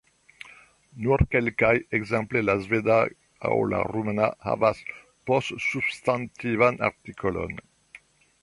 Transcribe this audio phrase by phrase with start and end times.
[1.01, 2.97] Nur kelkaj, ekzemple la sveda
[3.49, 4.83] aŭ la rumana havas
[5.29, 7.59] postsubstantivan artikolon.